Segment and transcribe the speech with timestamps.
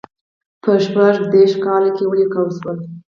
[0.63, 2.71] په شپږ دېرش کال کې ولیکل شو.